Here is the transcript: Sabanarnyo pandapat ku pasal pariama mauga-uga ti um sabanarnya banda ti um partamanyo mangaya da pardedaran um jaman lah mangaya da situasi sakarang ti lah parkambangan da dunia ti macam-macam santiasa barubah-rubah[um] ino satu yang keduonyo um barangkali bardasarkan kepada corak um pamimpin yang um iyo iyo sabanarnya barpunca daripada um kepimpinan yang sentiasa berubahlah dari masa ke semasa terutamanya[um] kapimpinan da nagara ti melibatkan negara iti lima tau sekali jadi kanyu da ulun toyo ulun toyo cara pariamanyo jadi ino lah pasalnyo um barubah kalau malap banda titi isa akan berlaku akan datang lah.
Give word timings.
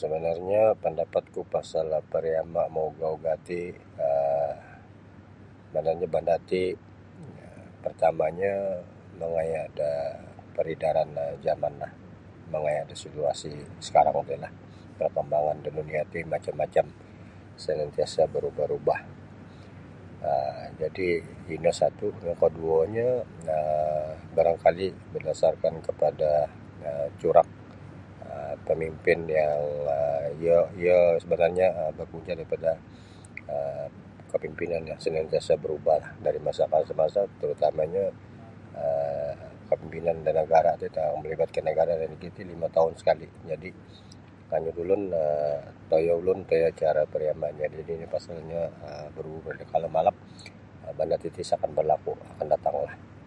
Sabanarnyo 0.00 0.62
pandapat 0.84 1.24
ku 1.34 1.40
pasal 1.54 1.86
pariama 2.12 2.62
mauga-uga 2.76 3.32
ti 3.48 3.60
um 4.06 4.54
sabanarnya 5.72 6.06
banda 6.14 6.36
ti 6.48 6.62
um 7.22 7.58
partamanyo 7.84 8.54
mangaya 9.20 9.62
da 9.78 9.90
pardedaran 10.56 11.08
um 11.22 11.34
jaman 11.46 11.74
lah 11.82 11.92
mangaya 12.52 12.80
da 12.90 12.94
situasi 13.04 13.52
sakarang 13.86 14.24
ti 14.28 14.34
lah 14.42 14.52
parkambangan 14.98 15.58
da 15.64 15.70
dunia 15.78 16.02
ti 16.12 16.18
macam-macam 16.32 16.86
santiasa 17.62 18.22
barubah-rubah[um] 18.34 19.02
ino 21.54 21.70
satu 21.80 22.06
yang 22.26 22.38
keduonyo 22.42 23.10
um 23.54 24.08
barangkali 24.36 24.86
bardasarkan 25.12 25.74
kepada 25.88 26.30
corak 27.20 27.48
um 28.32 28.54
pamimpin 28.66 29.18
yang 29.38 29.58
um 29.96 30.24
iyo 30.42 30.58
iyo 30.80 30.98
sabanarnya 31.22 31.66
barpunca 31.96 32.32
daripada 32.38 32.70
um 33.54 33.92
kepimpinan 34.32 34.82
yang 34.90 34.98
sentiasa 35.04 35.52
berubahlah 35.62 36.10
dari 36.24 36.38
masa 36.46 36.62
ke 36.82 36.86
semasa 36.90 37.20
terutamanya[um] 37.40 38.14
kapimpinan 39.70 40.16
da 40.24 40.30
nagara 40.38 40.72
ti 40.80 40.86
melibatkan 41.22 41.64
negara 41.70 41.92
iti 42.22 42.42
lima 42.50 42.66
tau 42.76 42.88
sekali 43.00 43.26
jadi 43.50 43.70
kanyu 44.50 44.70
da 44.70 44.78
ulun 44.84 45.02
toyo 45.90 46.12
ulun 46.22 46.38
toyo 46.48 46.68
cara 46.80 47.02
pariamanyo 47.12 47.64
jadi 47.76 47.90
ino 47.98 48.04
lah 48.06 48.10
pasalnyo 48.14 48.62
um 48.86 49.06
barubah 49.18 49.54
kalau 49.74 49.88
malap 49.94 50.14
banda 50.98 51.16
titi 51.22 51.42
isa 51.46 51.54
akan 51.58 51.70
berlaku 51.78 52.12
akan 52.34 52.46
datang 52.50 52.76
lah. 52.86 53.20